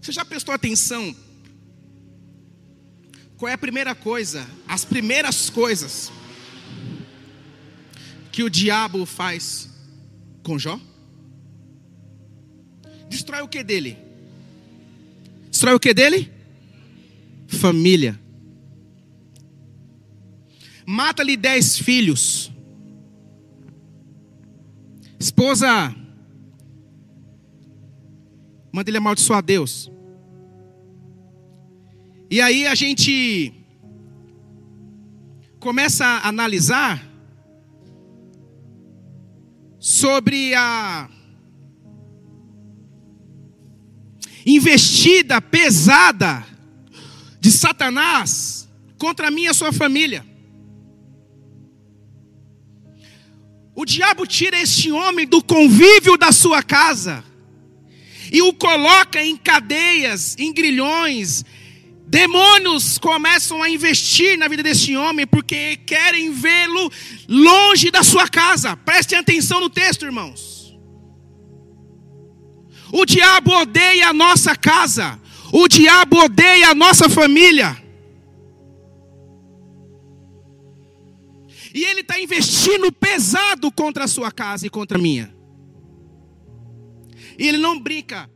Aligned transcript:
Você 0.00 0.12
já 0.12 0.24
prestou 0.24 0.54
atenção? 0.54 1.14
Qual 3.36 3.48
é 3.48 3.54
a 3.54 3.58
primeira 3.58 3.94
coisa, 3.94 4.46
as 4.68 4.84
primeiras 4.84 5.50
coisas 5.50 6.12
que 8.30 8.42
o 8.42 8.50
diabo 8.50 9.04
faz 9.04 9.68
com 10.42 10.58
Jó? 10.58 10.80
Destrói 13.08 13.42
o 13.42 13.48
que 13.48 13.64
dele? 13.64 13.98
Destrói 15.50 15.74
o 15.74 15.80
que 15.80 15.92
dele? 15.92 16.30
Família. 17.48 18.21
Mata-lhe 20.86 21.36
dez 21.36 21.78
filhos. 21.78 22.52
Esposa. 25.18 25.94
Manda 28.72 28.90
ele 28.90 28.98
amaldiçoar 28.98 29.42
Deus. 29.42 29.90
E 32.30 32.40
aí 32.40 32.66
a 32.66 32.74
gente 32.74 33.52
começa 35.60 36.04
a 36.04 36.28
analisar 36.28 37.06
sobre 39.78 40.54
a 40.54 41.08
investida 44.46 45.40
pesada 45.40 46.44
de 47.40 47.50
Satanás 47.50 48.68
contra 48.98 49.30
mim 49.30 49.42
e 49.42 49.48
a 49.48 49.54
sua 49.54 49.72
família. 49.72 50.31
O 53.82 53.84
diabo 53.84 54.24
tira 54.24 54.56
este 54.60 54.92
homem 54.92 55.26
do 55.26 55.42
convívio 55.42 56.16
da 56.16 56.30
sua 56.30 56.62
casa 56.62 57.24
e 58.30 58.40
o 58.40 58.52
coloca 58.52 59.20
em 59.20 59.36
cadeias, 59.36 60.36
em 60.38 60.52
grilhões. 60.52 61.44
Demônios 62.06 62.96
começam 62.96 63.60
a 63.60 63.68
investir 63.68 64.38
na 64.38 64.46
vida 64.46 64.62
deste 64.62 64.94
homem 64.94 65.26
porque 65.26 65.78
querem 65.78 66.30
vê-lo 66.30 66.92
longe 67.28 67.90
da 67.90 68.04
sua 68.04 68.28
casa. 68.28 68.76
Prestem 68.76 69.18
atenção 69.18 69.58
no 69.58 69.68
texto, 69.68 70.04
irmãos. 70.04 70.72
O 72.92 73.04
diabo 73.04 73.50
odeia 73.50 74.10
a 74.10 74.12
nossa 74.12 74.54
casa. 74.54 75.20
O 75.52 75.66
diabo 75.66 76.18
odeia 76.18 76.68
a 76.68 76.74
nossa 76.74 77.08
família. 77.08 77.81
E 81.74 81.84
ele 81.84 82.00
está 82.00 82.18
investindo 82.18 82.92
pesado 82.92 83.70
contra 83.72 84.04
a 84.04 84.08
sua 84.08 84.30
casa 84.30 84.66
e 84.66 84.70
contra 84.70 84.98
a 84.98 85.00
minha. 85.00 85.34
E 87.38 87.48
ele 87.48 87.58
não 87.58 87.78
brinca. 87.78 88.28